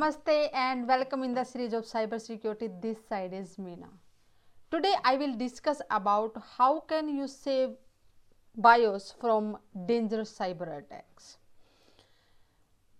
Namaste 0.00 0.48
and 0.54 0.88
welcome 0.88 1.22
in 1.24 1.34
the 1.34 1.44
series 1.44 1.74
of 1.74 1.84
cybersecurity. 1.84 2.80
This 2.80 2.96
side 3.06 3.34
is 3.34 3.56
Meena. 3.58 3.88
Today 4.70 4.94
I 5.04 5.16
will 5.16 5.36
discuss 5.36 5.82
about 5.90 6.42
how 6.56 6.80
can 6.80 7.10
you 7.14 7.28
save 7.28 7.70
BIOS 8.56 9.14
from 9.20 9.58
dangerous 9.86 10.32
cyber 10.32 10.78
attacks. 10.78 11.36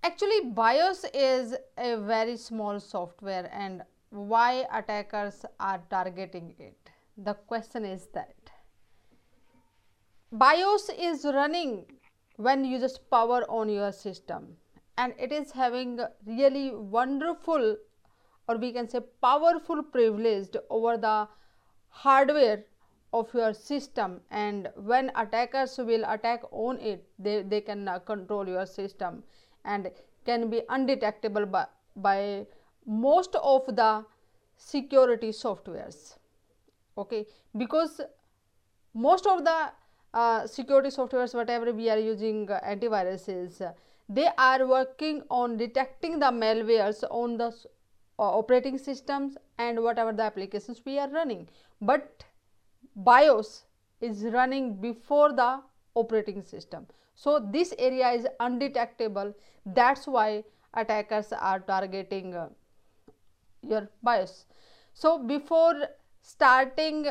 Actually 0.04 0.50
BIOS 0.50 1.06
is 1.14 1.54
a 1.78 1.96
very 1.96 2.36
small 2.36 2.78
software 2.78 3.48
and 3.50 3.82
why 4.10 4.66
attackers 4.70 5.46
are 5.58 5.80
targeting 5.88 6.54
it. 6.58 6.90
The 7.16 7.32
question 7.32 7.86
is 7.86 8.08
that 8.12 8.50
BIOS 10.32 10.90
is 10.98 11.24
running 11.24 11.86
when 12.36 12.62
you 12.62 12.78
just 12.78 13.08
power 13.10 13.42
on 13.48 13.70
your 13.70 13.90
system 13.90 14.56
and 15.00 15.14
it 15.26 15.32
is 15.32 15.52
having 15.52 15.98
really 16.26 16.66
wonderful 16.96 17.76
or 18.48 18.56
we 18.64 18.72
can 18.72 18.88
say 18.88 19.00
powerful 19.22 19.82
privilege 19.96 20.56
over 20.68 20.96
the 20.96 21.28
hardware 21.88 22.64
of 23.12 23.32
your 23.34 23.52
system. 23.54 24.20
And 24.30 24.68
when 24.76 25.10
attackers 25.16 25.78
will 25.78 26.04
attack 26.06 26.42
on 26.50 26.78
it 26.80 27.06
they, 27.18 27.42
they 27.42 27.60
can 27.60 27.88
uh, 27.88 27.98
control 27.98 28.48
your 28.48 28.66
system 28.66 29.22
and 29.64 29.90
can 30.24 30.48
be 30.50 30.62
undetectable 30.68 31.46
by, 31.46 31.66
by 31.96 32.46
most 32.86 33.36
of 33.36 33.66
the 33.66 34.04
security 34.56 35.30
softwares. 35.30 36.16
Okay? 36.98 37.26
Because 37.56 38.00
most 38.92 39.26
of 39.26 39.44
the 39.44 39.72
uh, 40.12 40.46
security 40.46 40.88
softwares 40.88 41.34
whatever 41.34 41.72
we 41.72 41.88
are 41.88 41.98
using 41.98 42.50
uh, 42.50 42.60
antiviruses 42.66 43.62
they 44.18 44.28
are 44.36 44.66
working 44.66 45.22
on 45.30 45.56
detecting 45.56 46.18
the 46.18 46.30
malwares 46.42 47.02
on 47.10 47.36
the 47.36 47.48
uh, 48.18 48.22
operating 48.38 48.76
systems 48.76 49.36
and 49.58 49.82
whatever 49.82 50.12
the 50.12 50.22
applications 50.22 50.82
we 50.84 50.98
are 50.98 51.08
running. 51.08 51.48
But 51.80 52.24
bios 52.96 53.64
is 54.00 54.24
running 54.24 54.80
before 54.80 55.32
the 55.32 55.60
operating 55.94 56.42
system. 56.42 56.86
So 57.14 57.38
this 57.52 57.72
area 57.78 58.10
is 58.10 58.26
undetectable. 58.40 59.32
That's 59.64 60.06
why 60.06 60.44
attackers 60.74 61.32
are 61.32 61.60
targeting 61.60 62.34
uh, 62.34 62.48
your 63.62 63.88
bios. 64.02 64.46
So 64.92 65.18
before 65.18 65.88
starting 66.22 67.06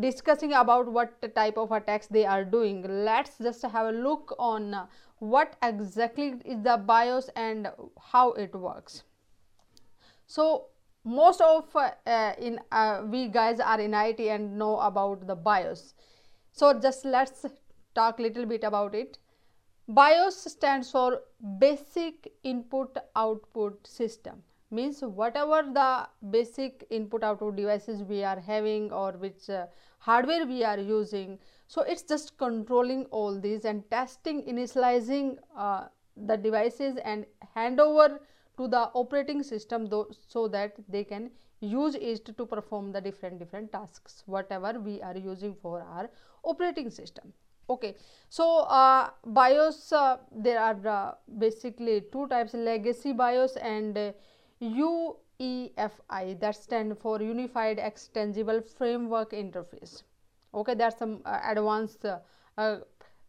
discussing 0.00 0.52
about 0.52 0.90
what 0.90 1.34
type 1.34 1.56
of 1.56 1.70
attacks 1.70 2.06
they 2.08 2.24
are 2.26 2.44
doing 2.44 2.82
let's 3.04 3.38
just 3.38 3.62
have 3.62 3.86
a 3.86 3.92
look 3.92 4.34
on 4.38 4.88
what 5.18 5.56
exactly 5.62 6.34
is 6.44 6.62
the 6.62 6.76
BIOS 6.76 7.30
and 7.36 7.68
how 8.00 8.32
it 8.32 8.54
works. 8.54 9.04
So, 10.26 10.66
most 11.04 11.40
of 11.40 11.74
uh, 11.74 12.32
in 12.38 12.58
uh, 12.72 13.02
we 13.06 13.28
guys 13.28 13.60
are 13.60 13.80
in 13.80 13.94
IT 13.94 14.20
and 14.20 14.58
know 14.58 14.78
about 14.80 15.26
the 15.26 15.36
BIOS. 15.36 15.94
So, 16.52 16.78
just 16.78 17.04
let's 17.04 17.46
talk 17.94 18.18
little 18.18 18.44
bit 18.44 18.64
about 18.64 18.94
it. 18.94 19.18
BIOS 19.88 20.52
stands 20.52 20.90
for 20.90 21.22
basic 21.58 22.32
input 22.42 22.96
output 23.14 23.86
system 23.86 24.42
means 24.70 25.00
whatever 25.00 25.62
the 25.72 26.08
basic 26.30 26.86
input 26.90 27.22
output 27.22 27.56
devices 27.56 28.02
we 28.02 28.24
are 28.24 28.40
having 28.40 28.92
or 28.92 29.12
which 29.12 29.48
uh, 29.48 29.66
hardware 29.98 30.46
we 30.46 30.64
are 30.64 30.78
using 30.78 31.38
so 31.68 31.82
it's 31.82 32.02
just 32.02 32.36
controlling 32.38 33.04
all 33.06 33.40
these 33.40 33.64
and 33.64 33.88
testing 33.90 34.42
initializing 34.42 35.36
uh, 35.56 35.84
the 36.26 36.36
devices 36.36 36.96
and 37.04 37.26
hand 37.54 37.80
over 37.80 38.20
to 38.56 38.68
the 38.68 38.90
operating 38.94 39.42
system 39.42 39.86
though, 39.86 40.08
so 40.28 40.48
that 40.48 40.74
they 40.88 41.04
can 41.04 41.30
use 41.60 41.94
it 41.94 42.24
to 42.36 42.46
perform 42.46 42.92
the 42.92 43.00
different 43.00 43.38
different 43.38 43.72
tasks 43.72 44.22
whatever 44.26 44.78
we 44.78 45.00
are 45.02 45.16
using 45.16 45.54
for 45.54 45.80
our 45.80 46.10
operating 46.44 46.90
system. 46.90 47.32
Okay 47.68 47.96
so 48.28 48.60
uh, 48.60 49.10
bios 49.24 49.92
uh, 49.92 50.18
there 50.30 50.60
are 50.60 50.86
uh, 50.86 51.12
basically 51.38 52.02
two 52.12 52.26
types 52.28 52.54
legacy 52.54 53.12
bios 53.12 53.56
and 53.56 54.14
UEFI 54.62 56.40
that 56.40 56.56
stand 56.56 56.98
for 56.98 57.20
unified 57.20 57.78
extensible 57.78 58.60
framework 58.60 59.32
interface. 59.32 60.02
Okay 60.54 60.74
that's 60.74 60.98
some 60.98 61.20
uh, 61.24 61.40
advanced 61.44 62.04
uh, 62.04 62.18
uh, 62.56 62.78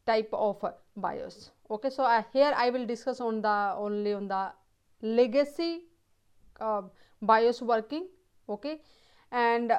type 0.06 0.30
of 0.32 0.64
bios. 0.96 1.52
Okay 1.70 1.90
so 1.90 2.24
here 2.32 2.54
i 2.56 2.70
will 2.70 2.86
discuss 2.86 3.20
on 3.20 3.42
the 3.42 3.74
only 3.78 4.14
on 4.14 4.28
the 4.28 4.52
legacy 5.02 5.84
bios 7.22 7.62
working. 7.62 8.08
Okay 8.50 8.80
and 9.32 9.74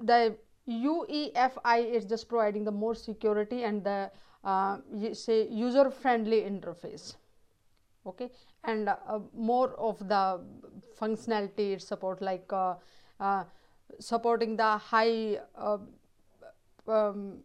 the 0.00 0.36
UEFI 0.68 1.92
is 1.92 2.04
just 2.04 2.28
providing 2.28 2.64
the 2.64 2.70
more 2.70 2.94
security 2.94 3.64
and 3.64 3.82
the 3.84 4.10
uh, 4.44 4.78
say 5.12 5.48
user 5.48 5.90
friendly 5.90 6.42
interface. 6.42 7.14
Okay 8.06 8.30
and 8.64 8.88
uh, 8.88 8.96
more 9.34 9.70
of 9.78 9.98
the 10.08 10.40
functionality 11.00 11.72
it 11.72 11.82
support 11.82 12.20
like 12.22 12.52
uh, 12.52 13.44
supporting 13.98 14.56
the 14.56 14.76
high 14.78 15.38
um, 16.86 17.38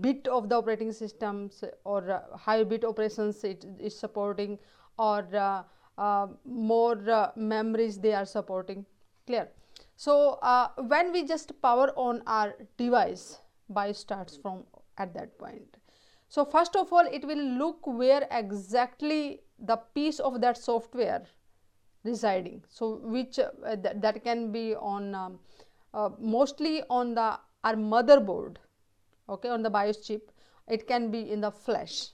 bit 0.00 0.26
of 0.28 0.48
the 0.48 0.56
operating 0.56 0.92
systems 0.92 1.62
or 1.84 2.10
uh, 2.10 2.36
high 2.36 2.64
bit 2.64 2.84
operations 2.84 3.44
it 3.44 3.64
is 3.78 3.98
supporting 3.98 4.58
or 4.98 5.26
uh, 5.34 5.62
uh, 5.98 6.26
more 6.44 6.98
uh, 7.10 7.30
memories 7.36 7.98
they 7.98 8.14
are 8.14 8.24
supporting. 8.24 8.84
Clear? 9.26 9.48
So 9.96 10.38
uh, 10.42 10.68
when 10.88 11.12
we 11.12 11.24
just 11.24 11.60
power 11.60 11.90
on 11.96 12.22
our 12.26 12.54
device 12.76 13.38
BIOS 13.68 13.98
starts 13.98 14.36
from 14.36 14.64
at 14.98 15.14
that 15.14 15.38
point. 15.38 15.76
So 16.28 16.44
first 16.44 16.76
of 16.76 16.92
all 16.92 17.06
it 17.06 17.24
will 17.24 17.42
look 17.42 17.86
where 17.86 18.26
exactly 18.30 19.40
the 19.58 19.76
piece 19.94 20.18
of 20.18 20.40
that 20.40 20.56
software 20.56 21.24
residing. 22.04 22.62
So 22.68 23.00
which 23.02 23.38
uh, 23.38 23.76
th 23.76 24.00
that 24.04 24.22
can 24.24 24.52
be 24.52 24.74
on 24.74 25.14
um, 25.14 25.38
mostly 26.18 26.82
on 26.90 27.14
the 27.14 27.38
our 27.64 27.76
motherboard 27.76 28.56
okay 29.28 29.48
on 29.48 29.62
the 29.62 29.70
BIOS 29.70 30.06
chip. 30.06 30.30
It 30.66 30.86
can 30.86 31.10
be 31.10 31.30
in 31.30 31.40
the 31.40 31.50
flash. 31.50 32.10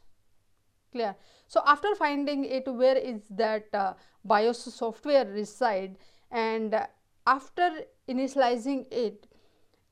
Clear? 0.93 1.15
So 1.47 1.63
after 1.67 1.95
finding 1.95 2.45
it 2.45 2.67
where 2.67 2.97
is 2.97 3.23
that 3.31 3.67
uh, 3.73 3.95
BIOS 4.25 4.75
software 4.75 5.25
reside? 5.25 5.99
And 6.31 6.75
uh, 6.75 6.87
after 7.27 7.71
initializing 8.09 8.87
it 8.91 9.27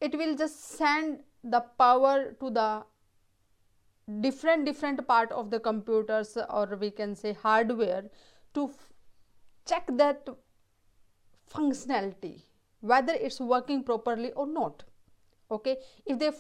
it 0.01 0.17
will 0.17 0.37
just 0.37 0.77
send 0.77 1.25
the 1.43 1.61
power 1.79 2.35
to 2.41 2.51
the 2.51 2.85
different 4.21 4.65
different 4.65 5.07
part 5.07 5.31
of 5.33 5.51
the 5.51 5.61
computers 5.61 6.37
or 6.51 6.77
we 6.81 6.91
can 6.91 7.15
say 7.15 7.33
hardware 7.33 8.05
to 8.55 8.71
check 9.67 9.87
that 9.97 10.29
functionality 11.53 12.43
whether 12.81 13.13
it's 13.13 13.41
working 13.41 13.83
properly 13.83 14.33
or 14.33 14.47
not. 14.47 14.85
Okay? 15.51 15.79
If 16.07 16.19
they 16.19 16.31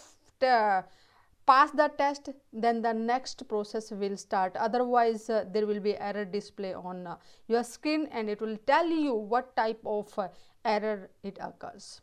pass 1.46 1.70
the 1.70 1.90
test 1.98 2.28
then 2.52 2.82
the 2.82 2.92
next 2.92 3.46
process 3.48 3.90
will 3.90 4.16
start. 4.16 4.56
Otherwise 4.56 5.28
uh, 5.30 5.44
there 5.50 5.66
will 5.66 5.80
be 5.80 5.96
error 5.96 6.24
display 6.24 6.74
on 6.74 7.06
uh, 7.06 7.16
your 7.48 7.64
screen 7.64 8.08
and 8.12 8.28
it 8.28 8.40
will 8.40 8.56
tell 8.66 8.86
you 8.86 9.14
what 9.14 9.56
type 9.56 9.80
of 9.84 10.18
uh, 10.18 10.28
error 10.64 11.10
it 11.22 11.38
occurs. 11.40 12.00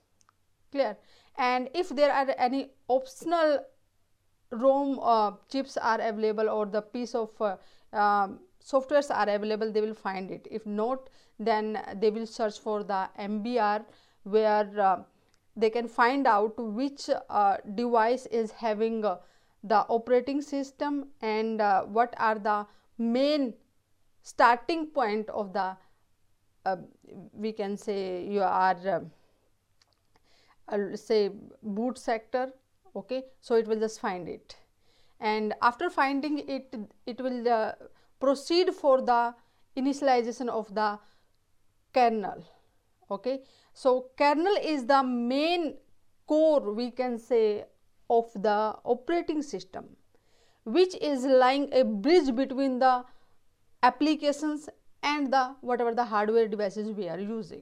Clear? 0.72 0.98
And 1.38 1.70
if 1.74 1.90
there 1.90 2.12
are 2.12 2.34
any 2.38 2.72
optional 2.88 3.60
rom 4.56 5.00
uh, 5.02 5.32
chips 5.50 5.78
are 5.78 6.00
available 6.02 6.50
or 6.50 6.66
the 6.66 6.82
piece 6.82 7.16
of 7.16 7.30
uh, 7.42 7.56
um, 7.94 8.40
softwares 8.64 9.10
are 9.10 9.30
available 9.30 9.72
they 9.72 9.82
will 9.82 9.94
find 9.94 10.32
it. 10.32 10.48
If 10.50 10.66
not 10.66 11.10
then 11.40 11.82
they 12.00 12.10
will 12.10 12.26
search 12.26 12.60
for 12.60 12.84
the 12.84 13.10
mbr 13.20 13.84
where 14.24 15.06
they 15.56 15.70
can 15.70 15.88
find 15.88 16.28
out 16.28 16.54
which 16.58 17.10
uh, 17.30 17.58
device 17.76 18.26
is 18.28 18.52
having 18.52 19.06
uh, 19.06 19.18
the 19.64 19.80
operating 19.98 20.42
system 20.42 21.08
and 21.22 21.62
uh, 21.62 21.84
what 21.84 22.14
are 22.18 22.38
the 22.38 22.66
main 22.98 23.54
starting 24.22 24.88
point 24.88 25.30
of 25.30 25.54
the 25.54 25.76
uh, 26.66 26.76
we 27.34 27.52
can 27.52 27.78
say 27.78 28.26
you 28.26 28.42
are 28.42 29.04
uh, 30.68 30.96
say 30.96 31.32
boot 31.64 31.98
sector 31.98 32.52
okay 32.96 33.24
so 33.42 33.56
it 33.56 33.68
will 33.68 33.80
just 33.80 34.00
find 34.00 34.28
it. 34.28 34.56
And 35.20 35.54
after 35.62 35.90
finding 35.90 36.40
it 36.40 36.76
it 37.06 37.22
will 37.22 37.48
uh, 37.48 37.72
proceed 38.20 38.74
for 38.74 39.02
the 39.02 39.34
initialization 39.78 40.50
of 40.50 40.74
the 40.74 41.00
kernel 41.94 42.44
okay. 43.12 43.42
So 43.74 44.08
kernel 44.18 44.56
is 44.62 44.86
the 44.86 45.04
main 45.04 45.76
core 46.28 46.74
we 46.74 46.92
can 46.92 47.18
say 47.20 47.66
of 48.10 48.32
the 48.34 48.76
operating 48.84 49.42
system 49.42 49.86
which 50.64 50.96
is 50.96 51.26
lying 51.26 51.70
a 51.74 51.84
bridge 51.84 52.36
between 52.36 52.80
the 52.80 53.04
applications 53.84 54.68
and 55.04 55.32
the 55.32 55.56
whatever 55.62 55.94
the 55.94 56.04
hardware 56.04 56.48
devices 56.48 56.88
we 56.92 57.08
are 57.08 57.20
using. 57.20 57.62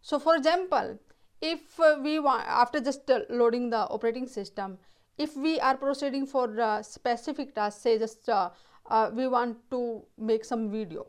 So 0.00 0.18
for 0.18 0.36
example 0.36 0.98
if 1.40 1.78
uh, 1.80 1.96
we 2.02 2.18
want 2.18 2.44
after 2.46 2.80
just 2.80 3.10
uh, 3.10 3.20
loading 3.30 3.70
the 3.70 3.78
operating 3.78 4.26
system 4.26 4.78
if 5.16 5.36
we 5.36 5.58
are 5.60 5.76
proceeding 5.76 6.26
for 6.26 6.60
uh, 6.60 6.82
specific 6.82 7.54
task 7.54 7.80
say 7.82 7.98
just 7.98 8.28
uh, 8.28 8.50
uh, 8.90 9.10
we 9.12 9.28
want 9.28 9.56
to 9.70 10.02
make 10.16 10.44
some 10.44 10.70
video 10.70 11.06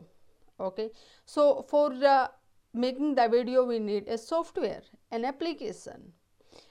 okay? 0.60 0.90
So 1.24 1.64
for 1.68 1.92
making 2.72 3.14
the 3.14 3.28
video 3.28 3.64
we 3.64 3.78
need 3.78 4.08
a 4.08 4.18
software 4.18 4.82
an 5.10 5.24
application. 5.24 6.12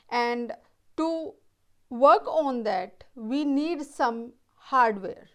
And 0.09 0.53
to 0.97 1.33
work 1.89 2.27
on 2.27 2.63
that 2.63 3.03
we 3.15 3.43
need 3.45 3.81
some 3.81 4.33
hardware 4.55 5.27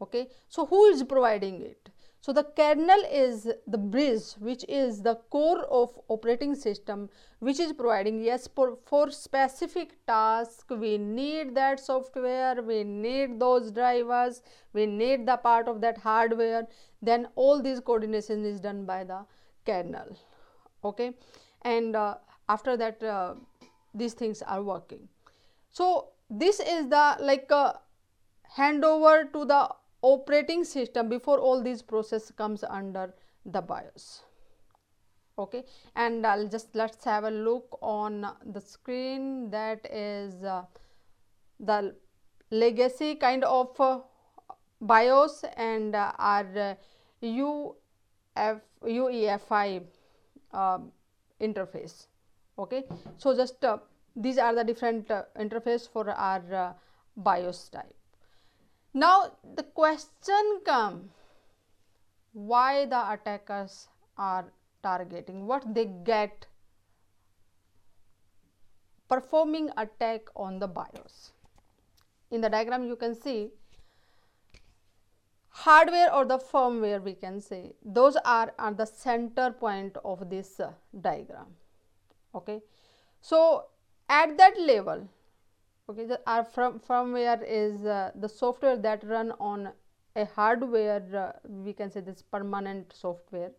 okay? 0.00 0.28
So 0.48 0.66
who 0.66 0.86
is 0.86 1.02
providing 1.02 1.62
it 1.62 1.90
so 2.26 2.34
the 2.38 2.44
kernel 2.60 3.02
is 3.22 3.48
the 3.74 3.78
bridge 3.94 4.28
which 4.48 4.64
is 4.68 5.00
the 5.08 5.14
core 5.36 5.64
of 5.80 5.98
operating 6.08 6.54
system 6.54 7.08
which 7.38 7.60
is 7.60 7.72
providing 7.72 8.20
yes 8.28 8.48
for, 8.54 8.78
for 8.84 9.10
specific 9.10 9.94
task 10.06 10.70
we 10.70 10.98
need 10.98 11.54
that 11.54 11.78
software 11.78 12.62
we 12.62 12.82
need 12.84 13.38
those 13.40 13.70
drivers 13.70 14.42
we 14.72 14.86
need 14.86 15.26
the 15.26 15.36
part 15.36 15.68
of 15.68 15.80
that 15.80 15.98
hardware 15.98 16.66
then 17.00 17.28
all 17.36 17.62
these 17.62 17.80
coordination 17.80 18.44
is 18.44 18.58
done 18.58 18.84
by 18.84 19.04
the 19.04 19.20
kernel 19.64 20.16
okay? 20.86 21.12
And 21.62 21.96
uh, 21.96 22.16
after 22.48 22.76
that 22.76 23.02
uh, 23.02 23.34
these 23.94 24.14
things 24.14 24.42
are 24.42 24.62
working. 24.62 25.08
So 25.70 26.08
this 26.30 26.60
is 26.60 26.88
the 26.88 27.16
like 27.20 27.50
uh, 27.50 27.74
handover 28.56 29.32
to 29.32 29.44
the 29.44 29.68
operating 30.12 30.64
system 30.64 31.08
before 31.08 31.38
all 31.38 31.62
these 31.62 31.82
process 31.82 32.30
comes 32.30 32.64
under 32.78 33.12
the 33.44 33.60
BIOS. 33.60 34.22
Okay, 35.38 35.64
and 35.94 36.26
I'll 36.26 36.48
just 36.48 36.74
let's 36.74 37.04
have 37.04 37.24
a 37.24 37.30
look 37.30 37.78
on 37.82 38.26
the 38.54 38.60
screen 38.60 39.50
that 39.50 39.86
is 39.90 40.44
uh, 40.44 40.62
the 41.60 41.94
legacy 42.50 43.16
kind 43.16 43.44
of 43.44 43.80
uh, 43.80 44.00
BIOS 44.80 45.44
and 45.56 45.94
uh, 45.94 46.12
our 46.18 46.76
UF, 47.22 48.62
UEFI 48.82 49.82
um, 50.52 50.92
interface. 51.40 52.06
Okay, 52.58 52.84
so 53.18 53.36
just 53.36 53.62
uh, 53.64 53.76
these 54.14 54.38
are 54.38 54.54
the 54.54 54.64
different 54.64 55.10
uh, 55.10 55.24
interface 55.38 55.86
for 55.88 56.08
our 56.10 56.54
uh, 56.54 56.72
BIOS 57.16 57.68
type. 57.68 57.94
Now 59.00 59.32
the 59.54 59.62
question 59.62 60.60
come 60.64 61.10
why 62.32 62.86
the 62.86 63.00
attackers 63.12 63.88
are 64.16 64.46
targeting? 64.82 65.46
What 65.46 65.74
they 65.74 65.84
get 65.84 66.46
performing 69.06 69.68
attack 69.76 70.22
on 70.34 70.58
the 70.58 70.66
BIOS. 70.66 71.32
In 72.30 72.40
the 72.40 72.48
diagram 72.48 72.86
you 72.86 72.96
can 72.96 73.14
see 73.14 73.50
hardware 75.50 76.10
or 76.14 76.24
the 76.24 76.38
firmware 76.38 77.02
we 77.02 77.12
can 77.12 77.38
say. 77.38 77.74
Those 77.84 78.16
are 78.24 78.54
at 78.58 78.78
the 78.78 78.86
center 78.86 79.50
point 79.50 79.98
of 80.06 80.30
this 80.30 80.58
uh, 80.58 80.72
diagram. 80.98 81.48
Okay? 82.34 82.62
So 83.20 83.66
at 84.08 84.38
that 84.38 84.58
level 84.58 85.06
okay 85.88 86.04
the, 86.04 86.20
our 86.26 86.44
firm, 86.44 86.80
firmware 86.80 87.42
is 87.46 87.84
uh, 87.84 88.10
the 88.16 88.28
software 88.28 88.76
that 88.76 89.04
run 89.04 89.32
on 89.38 89.70
a 90.16 90.24
hardware 90.24 91.02
uh, 91.14 91.48
we 91.48 91.72
can 91.72 91.90
say 91.90 92.00
this 92.00 92.22
permanent 92.22 92.92
software. 92.92 93.52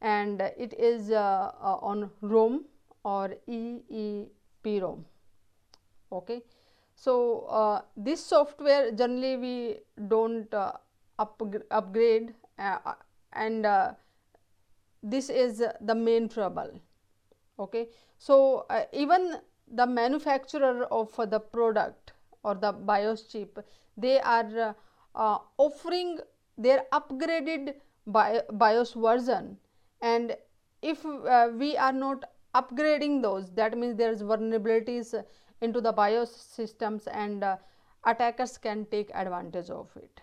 And 0.00 0.40
it 0.40 0.74
is 0.78 1.10
uh, 1.10 1.52
uh 1.62 1.78
on 1.80 2.10
rom 2.20 2.66
or 3.04 3.34
eeprom 3.48 5.04
okay 6.12 6.42
so 6.94 7.46
uh, 7.48 7.80
this 7.96 8.24
software 8.24 8.90
generally 8.92 9.36
we 9.36 9.76
don't 10.08 10.52
uh, 10.52 10.72
up, 11.18 11.40
upgrade 11.70 12.34
and 13.32 13.66
this 15.02 15.28
is 15.28 15.62
the 15.80 15.94
main 15.94 16.28
trouble. 16.28 16.80
Okay 17.58 17.88
so 18.18 18.66
even 18.92 19.38
the 19.72 19.86
manufacturer 19.86 20.84
of 20.84 21.14
the 21.30 21.40
product 21.40 22.12
or 22.42 22.54
the 22.54 22.72
BIOS 22.72 23.22
chip 23.22 23.58
they 23.96 24.20
are 24.20 24.74
uh, 25.14 25.38
offering 25.58 26.18
their 26.58 26.84
upgraded 26.92 27.74
BIOS 28.06 28.92
version. 28.92 29.56
And 30.02 30.36
if 30.82 31.04
uh, 31.06 31.48
we 31.56 31.76
are 31.76 31.92
not 31.92 32.24
upgrading 32.54 33.22
those 33.22 33.50
that 33.52 33.76
means 33.76 33.96
there 33.96 34.12
is 34.12 34.22
vulnerabilities 34.22 35.14
into 35.60 35.80
the 35.80 35.92
BIOS 35.92 36.30
systems 36.30 37.06
and 37.06 37.42
uh, 37.42 37.56
attackers 38.04 38.58
can 38.58 38.86
take 38.90 39.10
advantage 39.14 39.70
of 39.70 39.88
it. 39.96 40.20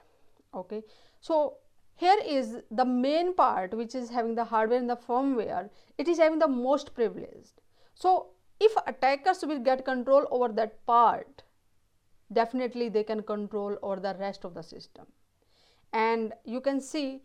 Okay? 0.53 0.83
So 1.19 1.57
here 1.95 2.17
is 2.25 2.57
the 2.69 2.85
main 2.85 3.33
part 3.33 3.73
which 3.73 3.95
is 3.95 4.09
having 4.09 4.35
the 4.35 4.43
hardware 4.43 4.79
and 4.79 4.89
the 4.89 4.95
firmware. 4.95 5.69
It 5.97 6.07
is 6.07 6.17
having 6.19 6.39
the 6.39 6.47
most 6.47 6.93
privileged. 6.93 7.61
So 7.95 8.27
if 8.67 8.75
attackers 8.87 9.43
will 9.51 9.59
get 9.59 9.83
control 9.85 10.27
over 10.29 10.49
that 10.59 10.85
part 10.85 11.43
definitely 12.39 12.89
they 12.89 13.03
can 13.03 13.23
control 13.23 13.77
over 13.81 13.99
the 13.99 14.15
rest 14.19 14.45
of 14.45 14.53
the 14.53 14.61
system. 14.61 15.05
And 15.93 16.33
you 16.45 16.61
can 16.61 16.79
see 16.79 17.23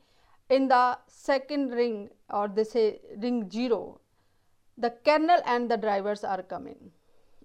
in 0.51 0.69
the 0.69 0.99
second 1.07 1.71
ring 1.71 2.11
or 2.31 2.49
they 2.49 2.65
say 2.65 3.01
ring 3.19 3.51
0 3.51 4.01
the 4.79 4.91
kernel 5.05 5.41
and 5.47 5.71
the 5.71 5.77
drivers 5.77 6.25
are 6.25 6.43
coming. 6.43 6.91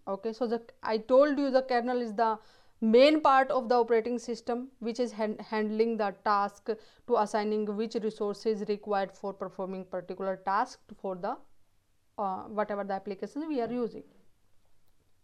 Okay 0.07 0.33
so 0.33 0.47
the 0.47 0.61
i 0.83 0.97
told 0.97 1.37
you 1.37 1.51
the 1.51 1.61
kernel 1.73 2.01
is 2.01 2.13
the 2.13 2.37
main 2.81 3.21
part 3.21 3.51
of 3.51 3.69
the 3.69 3.75
operating 3.75 4.17
system 4.17 4.67
which 4.79 4.99
is 4.99 5.11
hand, 5.11 5.39
handling 5.39 5.97
the 5.97 6.13
task 6.25 6.69
to 7.07 7.17
assigning 7.17 7.65
which 7.77 7.95
resources 7.95 8.63
required 8.67 9.11
for 9.11 9.33
performing 9.33 9.85
particular 9.85 10.37
task 10.37 10.79
for 10.99 11.15
the 11.15 11.35
uh, 12.17 12.43
whatever 12.59 12.83
the 12.83 12.93
application 12.93 13.47
we 13.47 13.61
are 13.61 13.71
using. 13.71 14.03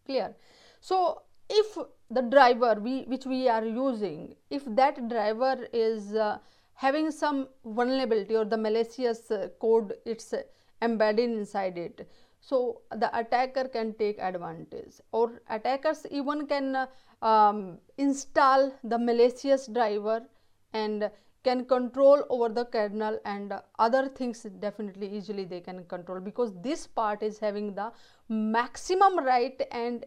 Clear? 0.06 0.36
So 0.79 1.22
if 1.50 1.77
the 2.10 2.22
driver 2.22 2.75
we 2.79 3.03
which 3.03 3.25
we 3.25 3.48
are 3.50 3.63
using 3.65 4.36
if 4.50 4.63
that 4.75 5.08
driver 5.10 5.67
is 5.74 6.13
uh, 6.13 6.38
having 6.74 7.10
some 7.12 7.48
vulnerability 7.65 8.36
or 8.36 8.46
the 8.46 8.58
malicious 8.58 9.32
uh, 9.32 9.48
code 9.60 9.94
it's 10.06 10.34
uh, 10.34 10.41
embedded 10.82 11.29
inside 11.29 11.77
it 11.77 12.10
so 12.39 12.82
the 12.91 13.10
attacker 13.17 13.67
can 13.67 13.94
take 13.96 14.20
advantage. 14.20 15.01
Or 15.12 15.41
attackers 15.50 16.06
even 16.10 16.48
can 16.48 16.75
uh, 16.75 16.88
um, 17.25 17.79
install 17.98 18.72
the 18.84 18.98
malicious 18.98 19.67
driver 19.67 20.22
and 20.74 21.10
can 21.48 21.63
control 21.66 22.24
over 22.30 22.50
the 22.58 22.66
kernel 22.75 23.20
and 23.34 23.54
other 23.86 24.08
things 24.20 24.46
definitely 24.66 25.10
easily 25.18 25.46
they 25.54 25.60
can 25.68 25.84
control 25.94 26.20
because 26.20 26.54
this 26.68 26.86
part 27.00 27.24
is 27.27 27.39
having 27.39 27.74
the 27.80 27.92
maximum 28.30 29.20
right 29.27 29.62
and 29.72 30.06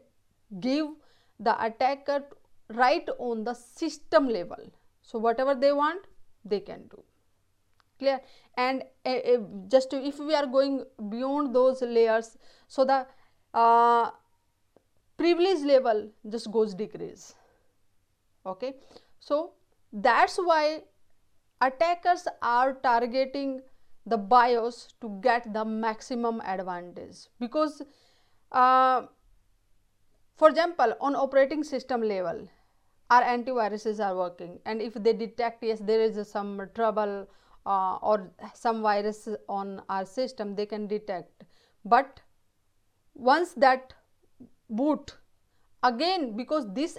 give 0.61 0.89
the 1.49 1.55
attacker 1.65 2.19
right 2.75 3.09
on 3.19 3.45
the 3.45 3.55
system 3.55 4.29
level. 4.29 4.73
So 5.03 5.19
whatever 5.19 5.55
they 5.55 5.73
want 5.73 6.05
they 6.45 6.61
can 6.61 6.85
do. 6.91 7.03
Clear? 7.99 8.21
And 8.57 8.85
uh, 9.05 9.09
uh, 9.09 9.39
just 9.69 9.93
if 9.93 10.19
we 10.19 10.35
are 10.35 10.47
going 10.47 10.85
beyond 11.09 11.55
those 11.55 11.83
layers 11.83 12.37
so 12.69 12.85
the 12.85 13.07
uh, 13.55 14.11
privilege 15.17 15.65
level 15.65 16.09
just 16.29 16.51
goes 16.51 16.75
decrease. 16.75 17.35
Okay? 18.45 18.75
So 19.19 19.53
that's 19.93 20.37
why 20.37 20.83
attackers 21.61 22.27
are 22.43 22.75
targeting 22.75 23.61
the 24.07 24.17
BIOS 24.17 24.89
to 25.01 25.19
get 25.21 25.53
the 25.53 25.65
maximum 25.65 26.41
advantage 26.41 27.27
because 27.39 27.83
uh, 28.53 29.03
for 30.37 30.49
example 30.49 30.95
on 31.01 31.15
operating 31.15 31.63
system 31.63 32.03
level 32.03 32.49
our 33.11 33.23
antiviruses 33.23 33.99
are 34.05 34.17
working. 34.17 34.61
And 34.65 34.81
if 34.81 34.95
they 34.95 35.13
detect 35.13 35.63
yes 35.63 35.81
there 35.81 36.01
is 36.01 36.29
some 36.29 36.69
trouble 36.75 37.29
uh, 37.67 37.97
or 37.97 38.31
some 38.55 38.83
virus 38.83 39.29
on 39.49 39.83
our 39.89 40.07
system 40.07 40.55
they 40.55 40.67
can 40.67 40.87
detect. 40.87 41.45
But 41.85 42.21
once 43.15 43.53
that 43.55 43.93
boot 44.71 45.17
again 45.83 46.37
because 46.37 46.73
this 46.73 46.97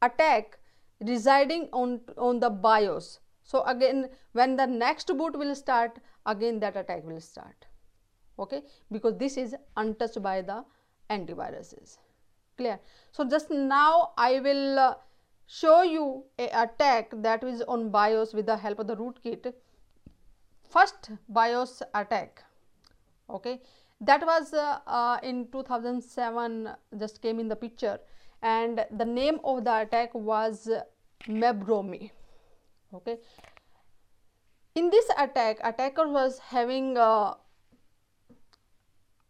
attack 0.00 0.58
residing 1.00 1.68
on 1.72 2.00
on 2.16 2.38
the 2.40 2.48
bios 2.48 3.18
so 3.50 3.62
again 3.70 4.08
when 4.38 4.56
the 4.56 4.66
next 4.66 5.08
boot 5.20 5.36
will 5.42 5.54
start 5.60 5.98
again 6.32 6.60
that 6.60 6.76
attack 6.76 7.04
will 7.04 7.20
start. 7.20 7.66
Okay? 8.38 8.62
Because 8.92 9.16
this 9.18 9.36
is 9.36 9.56
untouched 9.76 10.22
by 10.22 10.40
the 10.40 10.64
antiviruses. 11.10 11.96
Clear? 12.56 12.78
So 13.12 13.28
just 13.28 13.50
now 13.50 14.12
i 14.16 14.38
will 14.40 14.78
uh, 14.78 14.94
show 15.46 15.82
you 15.82 16.04
a 16.38 16.46
attack 16.62 17.10
that 17.26 17.42
is 17.42 17.62
on 17.62 17.90
bios 17.90 18.34
with 18.34 18.46
the 18.46 18.56
help 18.56 18.78
of 18.78 18.86
the 18.86 18.96
rootkit. 18.96 19.52
First 20.68 21.10
bios 21.28 21.82
attack. 21.94 22.44
Okay? 23.28 23.60
That 24.00 24.24
was 24.24 24.54
uh, 24.54 24.78
uh, 24.86 25.18
in 25.24 25.48
2007 25.50 26.68
just 26.98 27.20
came 27.20 27.40
in 27.40 27.48
the 27.48 27.56
picture. 27.56 27.98
And 28.42 28.86
the 28.96 29.04
name 29.04 29.40
of 29.42 29.64
the 29.64 29.76
attack 29.80 30.14
was 30.14 30.68
mebromi 31.26 32.10
okay 32.92 33.18
in 34.74 34.90
this 34.90 35.08
attack 35.18 35.58
attacker 35.62 36.08
was 36.08 36.38
having 36.38 36.96
uh, 36.96 37.34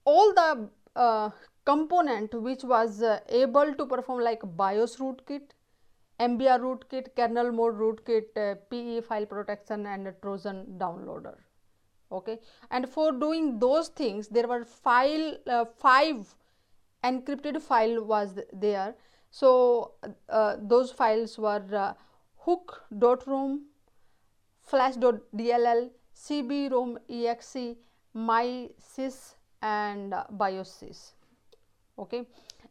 all 0.05 0.33
the 0.35 0.69
uh, 0.97 1.31
component 1.65 2.35
which 2.35 2.65
was 2.65 3.03
uh, 3.03 3.21
able 3.29 3.75
to 3.75 3.87
perform 3.87 4.21
like 4.21 4.41
BIOS 4.57 4.97
rootkit, 4.97 5.53
MBR 6.19 6.61
rootkit, 6.61 7.15
kernel 7.17 7.53
mode 7.53 7.79
rootkit, 7.79 8.37
uh, 8.37 8.55
PE 8.71 9.01
file 9.01 9.27
protection 9.27 9.87
and 9.87 10.13
Trojan 10.23 10.67
downloader. 10.79 11.37
Okay, 12.13 12.41
and 12.71 12.89
for 12.89 13.13
doing 13.13 13.61
those 13.61 13.89
things, 13.89 14.29
there 14.29 14.49
were 14.49 14.65
file 14.65 15.37
uh, 15.47 15.65
five 15.65 16.35
encrypted 17.05 17.61
file 17.63 18.05
was 18.05 18.39
there. 18.53 18.95
So 19.31 19.93
uh, 20.29 20.57
those 20.61 20.91
files 20.91 21.39
were 21.39 21.95
hook.rom, 22.45 23.67
flash.dll, 24.63 25.91
cbrom 26.15 26.97
exe, 27.09 27.77
mysys 28.15 29.35
and 29.63 30.15
uh, 30.15 30.25
biosys 30.33 31.13
okay? 32.01 32.27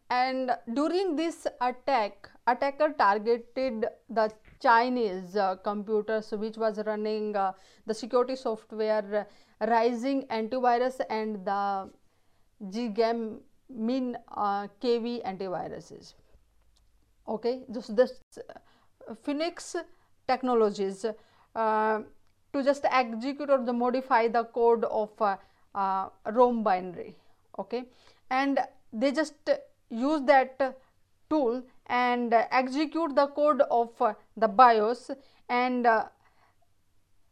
And 0.09 0.51
during 0.73 1.15
this 1.15 1.47
attack 1.61 2.29
attacker 2.47 2.89
targeted 2.97 3.85
the 4.09 4.31
chinese 4.59 5.35
uh, 5.35 5.55
computers 5.57 6.31
which 6.31 6.57
was 6.57 6.79
running 6.85 7.35
uh, 7.35 7.51
the 7.85 7.93
security 7.93 8.35
software 8.35 9.27
uh, 9.61 9.67
rising 9.67 10.23
antivirus 10.37 10.99
and 11.09 11.45
the 11.45 11.89
ggam 12.77 13.37
min 13.69 14.17
uh, 14.35 14.67
kv 14.81 15.21
antiviruses. 15.23 16.15
Okay? 17.27 17.63
Just 17.71 17.95
this 17.95 18.19
phoenix 19.23 19.75
technologies 20.27 21.05
uh, 21.55 21.99
to 22.53 22.63
just 22.63 22.85
execute 22.89 23.49
or 23.49 23.63
the 23.63 23.73
modify 23.73 24.27
the 24.27 24.43
code 24.43 24.83
of 24.85 25.09
uh, 25.21 26.09
rom 26.25 26.63
binary 26.63 27.15
okay? 27.57 27.83
And 28.29 28.59
they 28.93 29.11
just 29.11 29.33
use 29.89 30.21
that 30.25 30.77
tool 31.29 31.63
and 31.87 32.33
execute 32.33 33.15
the 33.15 33.27
code 33.27 33.61
of 33.69 33.89
the 34.37 34.47
BIOS 34.47 35.11
and 35.47 35.85
uh, 35.85 36.05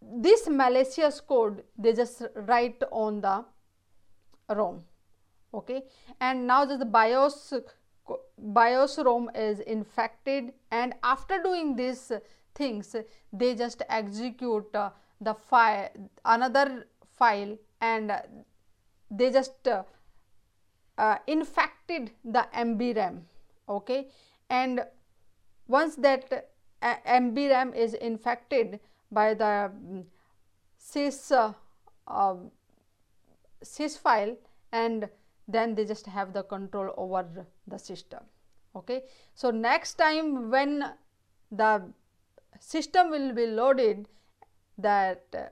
this 0.01 0.47
malicious 0.47 1.19
code 1.19 1.63
they 1.77 1.93
just 1.93 2.23
write 2.35 2.81
on 2.91 3.21
the 3.21 3.45
ROM 4.49 4.83
okay? 5.53 5.83
And 6.19 6.47
now 6.47 6.65
the 6.65 6.85
BIOS 6.85 7.53
BIOS 8.37 8.99
ROM 8.99 9.29
is 9.35 9.59
infected 9.59 10.53
and 10.71 10.93
after 11.03 11.41
doing 11.41 11.75
these 11.75 12.11
things 12.55 12.95
they 13.33 13.55
just 13.55 13.81
execute 13.89 14.75
uh, 14.75 14.89
the 15.21 15.33
file 15.33 15.89
another 16.25 16.87
file 17.17 17.57
and 17.81 18.11
they 19.09 19.31
just 19.31 19.67
uh, 19.67 19.83
uh, 20.97 21.17
infected 21.27 22.11
the 22.23 22.45
MB 22.55 22.95
RAM 22.95 23.25
okay? 23.69 24.07
And 24.49 24.85
once 25.67 25.95
that 25.97 26.49
uh, 26.81 26.95
MB 27.05 27.49
RAM 27.49 27.73
is 27.73 27.93
infected 27.93 28.79
by 29.11 29.33
the 29.33 29.71
um, 29.71 30.05
sys 30.79 31.31
uh, 31.31 31.53
um, 32.07 32.51
sys 33.63 33.97
file 33.97 34.35
and 34.71 35.09
then 35.47 35.75
they 35.75 35.85
just 35.85 36.05
have 36.05 36.33
the 36.33 36.43
control 36.43 36.93
over 36.97 37.25
the 37.67 37.77
system 37.77 38.19
okay 38.75 39.03
so 39.33 39.51
next 39.51 39.95
time 39.95 40.49
when 40.49 40.83
the 41.51 41.81
system 42.59 43.09
will 43.09 43.33
be 43.33 43.45
loaded 43.45 44.07
that 44.77 45.23
uh, 45.33 45.45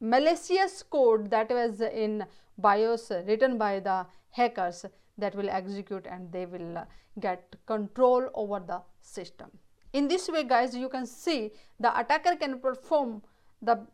malicious 0.00 0.82
code 0.82 1.30
that 1.30 1.50
was 1.50 1.80
in 1.80 2.24
BIOS 2.58 3.10
written 3.26 3.58
by 3.58 3.80
the 3.80 4.06
hackers 4.30 4.84
that 5.18 5.34
will 5.34 5.48
execute 5.48 6.06
and 6.06 6.30
they 6.30 6.46
will 6.46 6.78
uh, 6.78 6.84
get 7.20 7.56
control 7.66 8.28
over 8.34 8.60
the 8.60 8.82
system. 9.00 9.50
In 9.92 10.08
this 10.08 10.28
way 10.28 10.44
guys 10.44 10.74
you 10.76 10.88
can 10.88 11.06
see 11.06 11.52
the 11.80 11.98
attacker 11.98 12.36
can 12.36 12.58
perform 12.58 13.22
the 13.62 13.86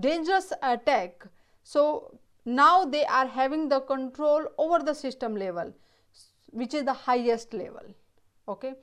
dangerous 0.00 0.52
attack. 0.62 1.26
So 1.62 2.18
now 2.44 2.84
they 2.84 3.04
are 3.06 3.26
having 3.26 3.68
the 3.68 3.80
control 3.80 4.46
over 4.58 4.84
the 4.84 4.94
system 4.94 5.34
level 5.34 5.72
which 6.50 6.74
is 6.74 6.84
the 6.84 6.92
highest 6.92 7.52
level 7.54 7.94
okay? 8.48 8.74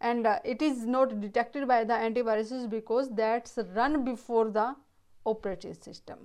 And 0.00 0.26
uh, 0.26 0.40
it 0.44 0.60
is 0.60 0.84
not 0.84 1.20
detected 1.20 1.66
by 1.66 1.84
the 1.84 1.94
antiviruses 1.94 2.68
because 2.68 3.08
that's 3.10 3.58
run 3.74 4.04
before 4.04 4.50
the 4.50 4.74
operating 5.24 5.74
system. 5.74 6.18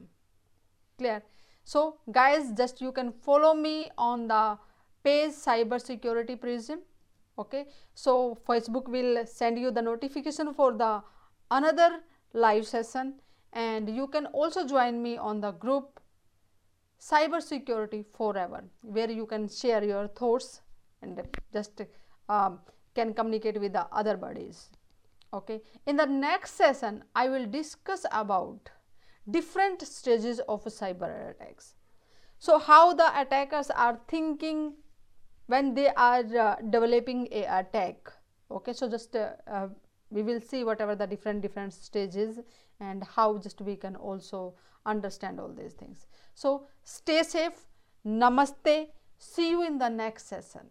Clear? 0.98 1.24
So 1.64 1.98
guys 2.12 2.52
just 2.58 2.82
you 2.82 2.92
can 2.92 3.12
follow 3.12 3.54
me 3.54 3.90
on 3.98 4.28
the 4.28 4.58
page 5.04 5.32
cyber 5.32 5.80
security 5.80 6.36
prism 6.36 6.80
okay? 7.38 7.68
So 7.94 8.38
facebook 8.48 8.88
will 8.88 9.26
send 9.26 9.60
you 9.60 9.72
the 9.72 9.82
notification 9.82 10.54
for 10.54 10.74
the 10.74 11.02
another 11.52 12.02
live 12.34 12.68
session. 12.68 13.16
And 13.54 13.90
you 13.90 14.08
can 14.08 14.28
also 14.28 14.68
join 14.68 15.02
me 15.02 15.18
on 15.18 15.42
the 15.42 15.52
group 15.52 16.00
cyber 17.00 17.42
security 17.42 18.04
forever 18.18 18.64
where 18.82 19.10
you 19.10 19.26
can 19.26 19.48
share 19.48 19.84
your 19.84 20.08
thoughts 20.08 20.62
and 21.02 21.22
just 21.54 21.82
um, 22.28 22.60
can 22.96 23.14
communicate 23.14 23.60
with 23.60 23.74
the 23.74 23.86
other 23.92 24.18
bodies 24.18 24.70
okay 25.34 25.62
in 25.86 25.96
the 25.96 26.06
next 26.06 26.56
session 26.56 27.04
i 27.16 27.30
will 27.30 27.46
discuss 27.46 28.06
about 28.12 28.70
different 29.32 29.82
stages 29.82 30.40
of 30.48 30.64
cyber 30.66 31.32
attacks. 31.32 31.74
So, 32.38 32.58
how 32.58 32.94
the 32.94 33.10
attackers 33.20 33.70
are 33.70 34.00
thinking 34.08 34.74
when 35.48 35.74
they 35.74 35.90
are 35.90 36.24
uh, 36.38 36.56
developing 36.70 37.28
a 37.32 37.44
attack. 37.60 38.12
Okay, 38.50 38.74
so 38.74 38.90
just 38.90 39.16
uh, 39.16 39.32
uh, 39.48 39.68
we 40.10 40.24
will 40.24 40.42
see 40.42 40.64
whatever 40.64 40.96
the 40.96 41.08
different 41.08 41.42
different 41.42 41.74
stages 41.74 42.40
and 42.80 43.04
how 43.04 43.38
just 43.38 43.62
we 43.62 43.76
can 43.76 43.96
also 43.96 44.54
understand 44.86 45.40
all 45.40 45.50
these 45.50 45.74
things. 45.74 46.08
So, 46.34 46.68
stay 46.84 47.24
safe. 47.24 47.68
Namaste. 48.06 48.88
See 49.18 49.50
you 49.50 49.66
in 49.66 49.78
the 49.78 49.90
next 49.90 50.28
session. 50.28 50.68